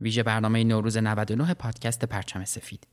[0.00, 2.86] ویژه برنامه نوروز 99 پادکست پرچم سفید.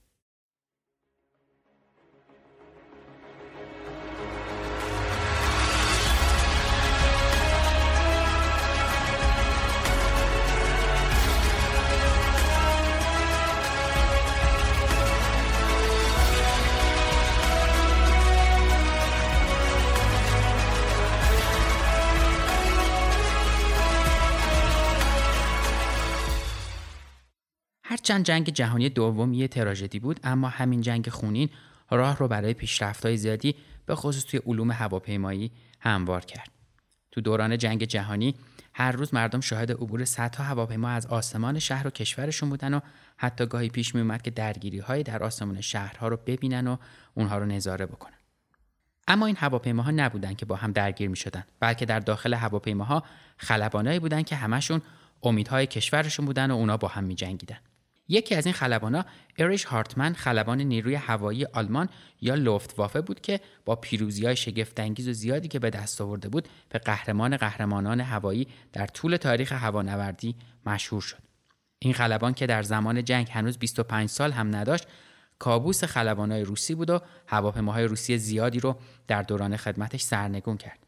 [28.06, 31.50] هرچند جنگ جهانی دوم یه تراژدی بود اما همین جنگ خونین
[31.92, 36.52] راه رو برای پیشرفت‌های زیادی به خصوص توی علوم هواپیمایی هموار کرد.
[37.12, 38.36] تو دوران جنگ جهانی
[38.74, 42.80] هر روز مردم شاهد عبور صدها هواپیما از آسمان شهر و کشورشون بودن و
[43.18, 46.78] حتی گاهی پیش می اومد که درگیری های در آسمان شهرها رو ببینن و
[47.14, 48.18] اونها رو نظاره بکنن.
[49.08, 53.04] اما این هواپیماها نبودن که با هم درگیر می شدن بلکه در داخل هواپیماها
[53.38, 54.82] خلبانایی بودن که همشون
[55.24, 57.58] امیدهای کشورشون بودن و اونا با هم می جنگیدن.
[58.08, 59.06] یکی از این خلبانا
[59.38, 61.90] اریش هارتمن خلبان نیروی هوایی آلمان
[62.22, 66.48] یا لوفتوافه بود که با پیروزی های شگفتانگیز و زیادی که به دست آورده بود
[66.70, 71.18] به قهرمان قهرمانان هوایی در طول تاریخ هوانوردی مشهور شد.
[71.80, 74.88] این خلبان که در زمان جنگ هنوز 25 سال هم نداشت
[75.40, 78.76] کابوس خلبانهای روسی بود و هواپیماهای روسی زیادی رو
[79.08, 80.85] در دوران خدمتش سرنگون کرد.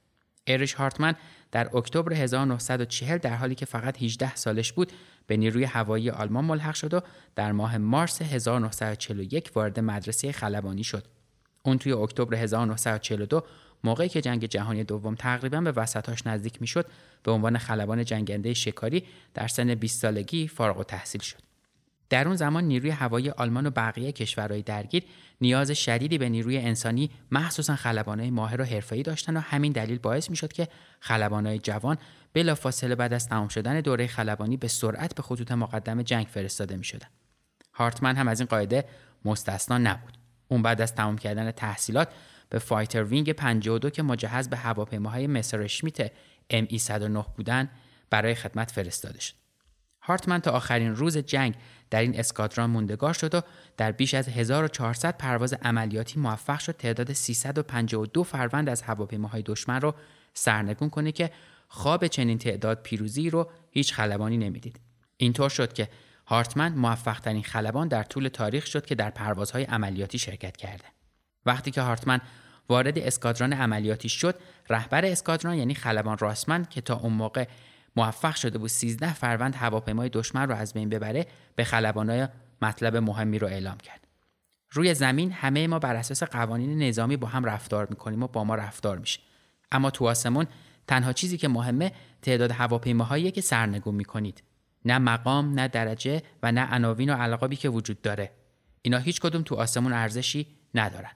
[0.48, 1.16] اریش هارتمن
[1.52, 4.92] در اکتبر 1940 در حالی که فقط 18 سالش بود
[5.28, 7.02] به نیروی هوایی آلمان ملحق شد و
[7.36, 11.04] در ماه مارس 1941 وارد مدرسه خلبانی شد.
[11.64, 13.44] اون توی اکتبر 1942
[13.84, 16.86] موقعی که جنگ جهانی دوم تقریبا به وسطاش نزدیک می‌شد
[17.24, 19.04] به عنوان خلبان جنگنده شکاری
[19.34, 21.47] در سن 20 سالگی فارغ التحصیل شد.
[22.10, 25.04] در اون زمان نیروی هوایی آلمان و بقیه کشورهای درگیر
[25.42, 30.30] نیاز شدیدی به نیروی انسانی مخصوصا خلبانهای ماهر و حرفه‌ای داشتن و همین دلیل باعث
[30.30, 30.68] می‌شد که
[31.00, 31.98] خلبانهای جوان
[32.34, 37.08] بلافاصله بعد از تمام شدن دوره خلبانی به سرعت به خطوط مقدم جنگ فرستاده می‌شدن.
[37.74, 38.86] هارتمن هم از این قاعده
[39.26, 40.18] مستثنا نبود.
[40.48, 42.10] اون بعد از تمام کردن تحصیلات
[42.50, 46.12] به Fighter Wing 52 که مجهز به هواپیماهای مسراشمیت
[46.50, 47.70] ام 109 بودن
[48.10, 49.34] برای خدمت فرستاده شد.
[50.02, 51.56] هارتمن تا آخرین روز جنگ
[51.90, 53.42] در این اسکادران موندگار شد و
[53.78, 59.94] در بیش از 1400 پرواز عملیاتی موفق شد تعداد 352 فروند از هواپیماهای دشمن رو
[60.34, 61.32] سرنگون کنه که
[61.68, 64.80] خواب چنین تعداد پیروزی رو هیچ خلبانی نمی‌دید.
[65.18, 65.90] اینطور شد که
[66.26, 70.86] هارتمن موفق ترین خلبان در طول تاریخ شد که در پروازهای عملیاتی شرکت کرده.
[71.46, 72.22] وقتی که هارتمن
[72.70, 74.36] وارد اسکادران عملیاتی شد،
[74.70, 77.46] رهبر اسکادران یعنی خلبان راسمن که تا اون موقع
[77.98, 81.26] موفق شده بود 13 فروند هواپیمای دشمن رو از بین ببره
[81.56, 82.28] به خلبانای
[82.62, 84.08] مطلب مهمی رو اعلام کرد.
[84.72, 88.56] روی زمین همه ما بر اساس قوانین نظامی با هم رفتار می‌کنیم و با ما
[88.56, 89.20] رفتار میشه.
[89.72, 90.48] اما تو آسمون
[90.88, 91.92] تنها چیزی که مهمه
[92.22, 94.44] تعداد هواپیماهایی که سرنگون می‌کنید.
[94.86, 98.32] نه مقام، نه درجه و نه عناوین و القابی که وجود داره.
[98.82, 101.12] اینا هیچ کدوم تو آسمون ارزشی ندارن.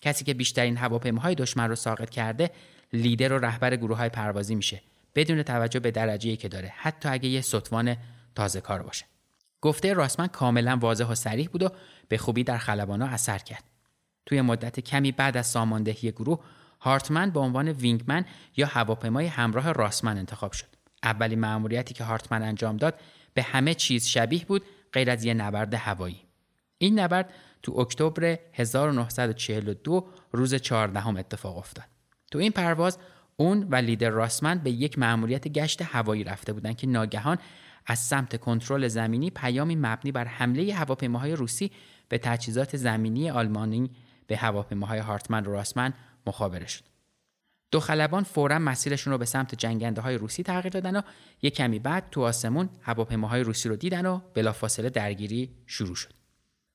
[0.00, 2.50] کسی که بیشترین هواپیماهای دشمن رو ساقط کرده،
[2.92, 4.82] لیدر و رهبر گروه های پروازی میشه.
[5.14, 7.96] بدون توجه به درجه که داره حتی اگه یه ستوان
[8.34, 9.04] تازه کار باشه.
[9.60, 11.68] گفته راسمن کاملا واضح و سریح بود و
[12.08, 13.64] به خوبی در خلبانا اثر کرد.
[14.26, 16.44] توی مدت کمی بعد از ساماندهی گروه
[16.80, 18.24] هارتمن به عنوان وینگمن
[18.56, 20.66] یا هواپیمای همراه راسمن انتخاب شد.
[21.02, 23.00] اولین مأموریتی که هارتمن انجام داد
[23.34, 26.20] به همه چیز شبیه بود غیر از یه نبرد هوایی.
[26.78, 27.32] این نبرد
[27.62, 31.84] تو اکتبر 1942 روز 14 اتفاق افتاد.
[32.30, 32.98] تو این پرواز
[33.36, 37.38] اون و لیدر راسمن به یک مأموریت گشت هوایی رفته بودند که ناگهان
[37.86, 41.70] از سمت کنترل زمینی پیامی مبنی بر حمله هواپیماهای روسی
[42.08, 43.90] به تجهیزات زمینی آلمانی
[44.26, 45.92] به هواپیماهای هارتمن و راسمن
[46.26, 46.84] مخابره شد.
[47.70, 51.02] دو خلبان فورا مسیرشون رو به سمت جنگنده های روسی تغییر دادن و
[51.42, 56.12] یک کمی بعد تو آسمون هواپیماهای روسی رو دیدن و بلافاصله درگیری شروع شد.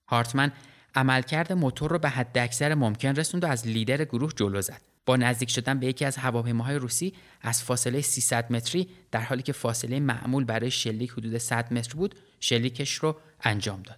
[0.08, 0.52] هارتمن
[0.96, 4.82] عملکرد موتور رو به حد اکثر ممکن رسوند و از لیدر گروه جلو زد.
[5.06, 9.54] با نزدیک شدن به یکی از هواپیماهای روسی از فاصله 300 متری در حالی که
[9.54, 13.98] فاصله معمول برای شلیک حدود 100 متر بود شلیکش رو انجام داد.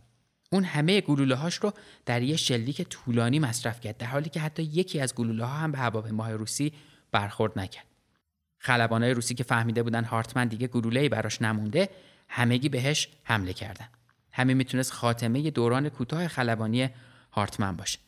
[0.52, 1.74] اون همه گلوله هاش رو
[2.06, 5.72] در یک شلیک طولانی مصرف کرد در حالی که حتی یکی از گلوله ها هم
[5.72, 6.74] به هواپیماهای روسی
[7.12, 7.86] برخورد نکرد.
[8.58, 11.90] خلبانای روسی که فهمیده بودن هارتمن دیگه گلوله‌ای براش نمونده
[12.30, 13.88] همگی بهش حمله کردن.
[14.34, 16.90] همین می‌تونست خاتمه دوران کوتاه خلبانی
[17.32, 18.00] هارتمن باشه.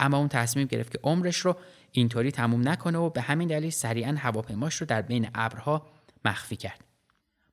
[0.00, 1.56] اما اون تصمیم گرفت که عمرش رو
[1.92, 5.86] اینطوری تموم نکنه و به همین دلیل سریعا هواپیماش رو در بین ابرها
[6.24, 6.84] مخفی کرد.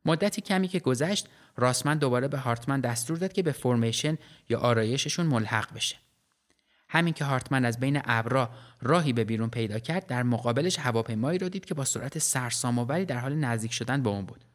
[0.05, 1.27] مدتی کمی که گذشت
[1.57, 4.17] راسمن دوباره به هارتمن دستور داد که به فرمیشن
[4.49, 5.95] یا آرایششون ملحق بشه.
[6.89, 8.49] همین که هارتمن از بین ابرا
[8.81, 13.17] راهی به بیرون پیدا کرد در مقابلش هواپیمایی را دید که با سرعت سرسام‌آوری در
[13.17, 14.45] حال نزدیک شدن به اون بود.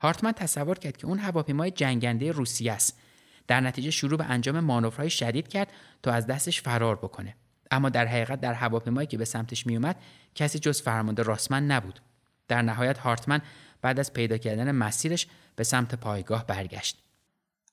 [0.00, 2.98] هارتمن تصور کرد که اون هواپیمای جنگنده روسیه است.
[3.48, 5.72] در نتیجه شروع به انجام مانورهای شدید کرد
[6.02, 7.36] تا از دستش فرار بکنه.
[7.70, 9.96] اما در حقیقت در هواپیمایی که به سمتش میومد
[10.34, 12.00] کسی جز فرمانده راسمن نبود.
[12.48, 13.40] در نهایت هارتمن
[13.82, 16.98] بعد از پیدا کردن مسیرش به سمت پایگاه برگشت.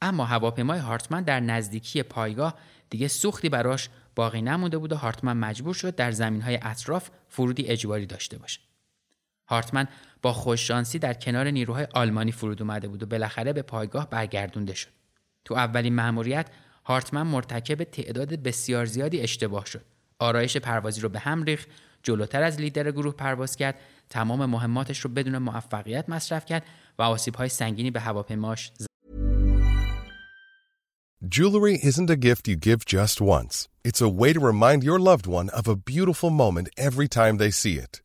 [0.01, 2.55] اما هواپیمای هارتمن در نزدیکی پایگاه
[2.89, 8.05] دیگه سوختی براش باقی نمونده بود و هارتمن مجبور شد در زمینهای اطراف فرودی اجباری
[8.05, 8.59] داشته باشه.
[9.47, 9.87] هارتمن
[10.21, 14.94] با خوششانسی در کنار نیروهای آلمانی فرود اومده بود و بالاخره به پایگاه برگردونده شد.
[15.45, 16.47] تو اولین مأموریت
[16.85, 19.85] هارتمن مرتکب تعداد بسیار زیادی اشتباه شد
[20.19, 21.67] آرایش پروازی رو به هم ریخت
[22.03, 23.75] جلوتر از لیدر گروه پرواز کرد
[24.09, 26.65] تمام مهماتش رو بدون موفقیت مصرف کرد
[26.99, 28.71] و آسیب‌های سنگینی به هواپیماش.
[31.35, 33.67] Jewelry isn't a gift you give just once.
[33.83, 37.51] It's a way to remind your loved one of a beautiful moment every time they
[37.51, 38.04] see it.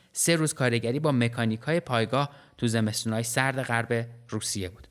[0.13, 4.87] سه روز کارگری با مکانیک های پایگاه تو زمستونهای سرد غرب روسیه بود.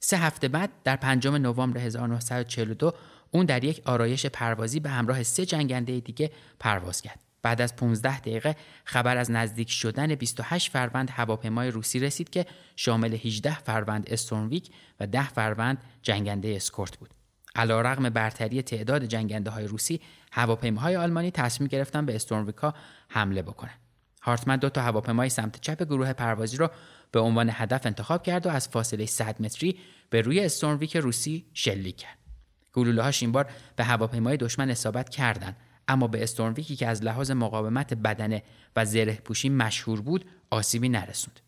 [0.00, 2.92] سه هفته بعد در پنجم نوامبر 1942
[3.30, 6.30] اون در یک آرایش پروازی به همراه سه جنگنده دیگه
[6.60, 7.20] پرواز کرد.
[7.42, 12.46] بعد از 15 دقیقه خبر از نزدیک شدن 28 فروند هواپیمای روسی رسید که
[12.76, 14.70] شامل 18 فروند استورمویک
[15.00, 17.10] و 10 فروند جنگنده اسکورت بود.
[17.54, 20.00] علیرغم برتری تعداد جنگنده های روسی،
[20.32, 22.74] هواپیماهای آلمانی تصمیم گرفتن به استورمویکا
[23.08, 23.74] حمله بکنن.
[24.26, 26.70] هارتمن دو تا هواپیمای سمت چپ گروه پروازی رو
[27.12, 29.78] به عنوان هدف انتخاب کرد و از فاصله 100 متری
[30.10, 32.18] به روی استورمویک روسی شلیک کرد.
[32.72, 35.56] گلوله‌هاش این بار به هواپیمای دشمن اصابت کردند
[35.88, 38.42] اما به استورمویکی که از لحاظ مقاومت بدنه
[38.76, 41.40] و زره پوشی مشهور بود آسیبی نرسوند.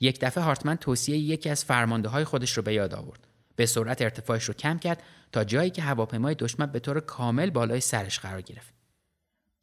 [0.00, 3.26] یک دفعه هارتمن توصیه یکی از فرمانده های خودش رو به یاد آورد.
[3.56, 5.02] به سرعت ارتفاعش رو کم کرد
[5.32, 8.75] تا جایی که هواپیمای دشمن به طور کامل بالای سرش قرار گرفت.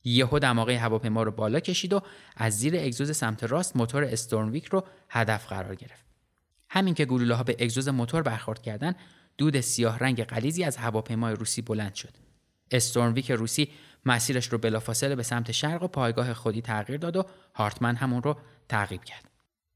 [0.04, 2.02] یهو دماغه هواپیما رو بالا کشید و
[2.38, 6.06] از زیر اگزوز سمت راست موتور استورمویک رو هدف قرار گرفت.
[6.70, 8.96] همین که گلوله ها به اگزوز موتور برخورد کردن،
[9.38, 12.14] دود سیاه رنگ غلیظی از هواپیمای روسی بلند شد.
[12.72, 13.70] استورمویک روسی
[14.06, 17.26] مسیرش رو بلافاصله به سمت شرق و پایگاه خودی تغییر داد و
[17.56, 18.38] هارتمن همون رو
[18.70, 19.30] تعقیب کرد.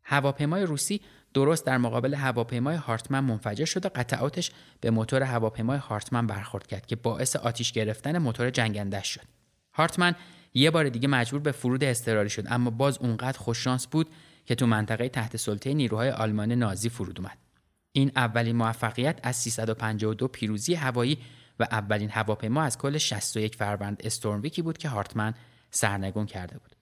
[0.04, 1.02] هواپیمای روسی
[1.34, 6.86] درست در مقابل هواپیمای هارتمن منفجر شد و قطعاتش به موتور هواپیمای هارتمن برخورد کرد
[6.86, 9.37] که باعث آتیش گرفتن موتور جنگنده شد.
[9.78, 10.16] هارتمن
[10.54, 14.10] یه بار دیگه مجبور به فرود اضطراری شد اما باز اونقدر خوششانس بود
[14.46, 17.38] که تو منطقه تحت سلطه نیروهای آلمان نازی فرود اومد.
[17.92, 21.18] این اولین موفقیت از 352 پیروزی هوایی
[21.60, 25.34] و اولین هواپیما از کل 61 فروند استورمویکی بود که هارتمن
[25.72, 26.76] سرنگون کرده بود.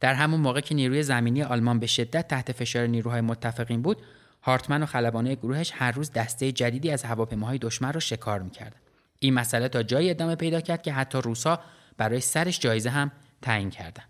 [0.00, 4.02] در همون موقع که نیروی زمینی آلمان به شدت تحت فشار نیروهای متفقین بود،
[4.42, 8.82] هارتمن و خلبانای گروهش هر روز دسته جدیدی از هواپیماهای دشمن رو شکار می‌کردند.
[9.20, 11.60] این مسئله تا جایی ادامه پیدا کرد که حتی روسا
[11.98, 13.12] برای سرش جایزه هم
[13.42, 14.08] تعیین کردند.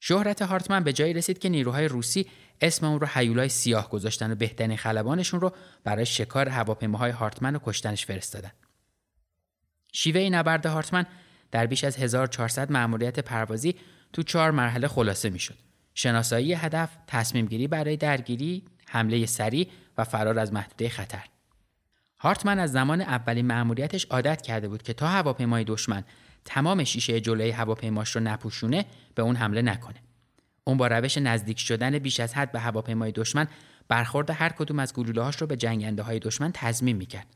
[0.00, 2.26] شهرت هارتمن به جایی رسید که نیروهای روسی
[2.60, 5.52] اسم اون رو هیولای سیاه گذاشتن و بهترین خلبانشون رو
[5.84, 8.52] برای شکار هواپیماهای هارتمن و کشتنش فرستادن.
[9.92, 11.06] شیوه نبرد هارتمن
[11.50, 13.74] در بیش از 1400 مأموریت پروازی
[14.12, 15.58] تو چهار مرحله خلاصه می‌شد.
[15.94, 19.68] شناسایی هدف، تصمیم گیری برای درگیری، حمله سریع
[19.98, 21.24] و فرار از محدوده خطر.
[22.18, 26.04] هارتمن از زمان اولین مأموریتش عادت کرده بود که تا هواپیمای دشمن
[26.46, 28.84] تمام شیشه جلوی هواپیماش رو نپوشونه
[29.14, 30.02] به اون حمله نکنه.
[30.64, 33.48] اون با روش نزدیک شدن بیش از حد به هواپیمای دشمن
[33.88, 37.26] برخورد هر کدوم از گلوله‌هاش رو به جنگنده های دشمن تضمین می‌کرد.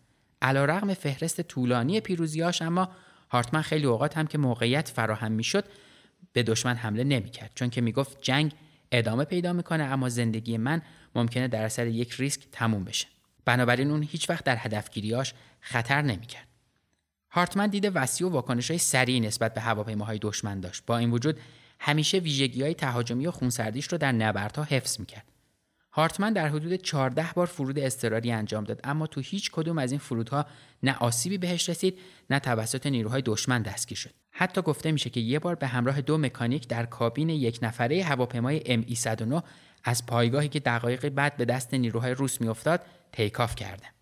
[0.43, 2.89] علیرغم فهرست طولانی پیروزیاش اما
[3.31, 5.65] هارتمن خیلی اوقات هم که موقعیت فراهم می‌شد
[6.33, 8.53] به دشمن حمله نمی‌کرد چون که می‌گفت جنگ
[8.93, 10.83] ادامه پیدا می‌کنه اما زندگی من
[11.15, 13.07] ممکنه در اثر یک ریسک تموم بشه
[13.45, 16.50] بنابراین اون هیچ وقت در هدفگیریاش خطر نمی‌کرد
[17.31, 20.83] هارتمن دیده وسیع و واکنش های سریع نسبت به هواپیماهای دشمن داشت.
[20.87, 21.41] با این وجود
[21.81, 25.25] همیشه ویژگی های تهاجمی و خونسردیش رو در نبردها حفظ می‌کرد.
[25.93, 30.01] هارتمن در حدود 14 بار فرود اضطراری انجام داد اما تو هیچ کدوم از این
[30.01, 30.47] فرودها
[30.83, 31.99] نه آسیبی بهش رسید
[32.31, 34.11] نه توسط نیروهای دشمن دستگیر شد.
[34.31, 38.63] حتی گفته میشه که یه بار به همراه دو مکانیک در کابین یک نفره هواپیمای
[38.67, 39.43] ام ای 109
[39.85, 42.81] از پایگاهی که دقایقی بعد به دست نیروهای روس میافتاد
[43.13, 44.00] تیکاف کرده.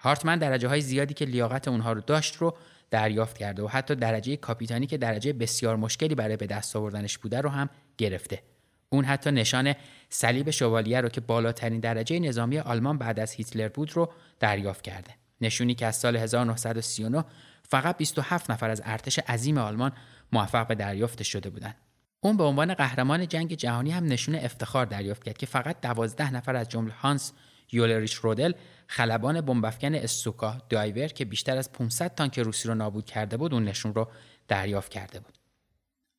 [0.00, 2.56] هارتمن درجه های زیادی که لیاقت اونها رو داشت رو
[2.90, 7.40] دریافت کرده و حتی درجه کاپیتانی که درجه بسیار مشکلی برای به دست آوردنش بوده
[7.40, 8.42] رو هم گرفته.
[8.88, 9.74] اون حتی نشان
[10.08, 15.10] صلیب شوالیه رو که بالاترین درجه نظامی آلمان بعد از هیتلر بود رو دریافت کرده.
[15.40, 17.24] نشونی که از سال 1939
[17.62, 19.92] فقط 27 نفر از ارتش عظیم آلمان
[20.32, 21.76] موفق به دریافت شده بودند.
[22.20, 26.56] اون به عنوان قهرمان جنگ جهانی هم نشون افتخار دریافت کرد که فقط 12 نفر
[26.56, 27.32] از جمله هانس
[27.72, 28.52] یولریش رودل
[28.86, 33.64] خلبان بمبافکن استوکا دایور که بیشتر از 500 تانک روسی رو نابود کرده بود اون
[33.64, 34.08] نشون رو
[34.48, 35.38] دریافت کرده بود.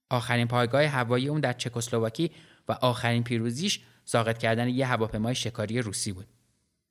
[0.10, 2.32] آخرین پایگاه هوایی اون در چکسلواکی
[2.68, 6.28] و آخرین پیروزیش ساقط کردن یه هواپیمای شکاری روسی بود.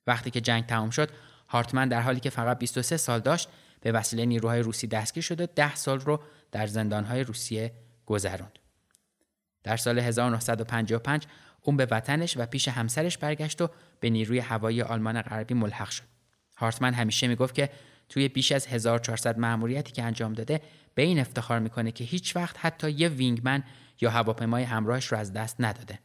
[0.07, 1.09] وقتی که جنگ تمام شد،
[1.47, 3.49] هارتمن در حالی که فقط 23 سال داشت،
[3.81, 7.73] به وسیله نیروهای روسی دستگیر شده 10 سال رو در زندانهای روسیه
[8.05, 8.59] گذروند.
[9.63, 11.27] در سال 1955
[11.61, 16.03] اون به وطنش و پیش همسرش برگشت و به نیروی هوایی آلمان غربی ملحق شد.
[16.57, 17.69] هارتمن همیشه می‌گفت که
[18.09, 20.61] توی بیش از 1400 مأموریتی که انجام داده
[20.95, 23.63] به این افتخار می‌کنه که هیچ وقت حتی یه وینگمن
[24.01, 25.99] یا هواپیمای همراهش رو از دست نداده.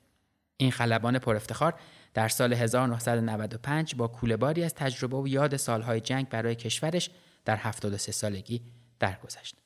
[0.56, 1.74] این خلبان پر افتخار
[2.14, 7.10] در سال 1995 با کولهباری از تجربه و یاد سالهای جنگ برای کشورش
[7.44, 8.62] در 73 سالگی
[8.98, 9.65] درگذشت.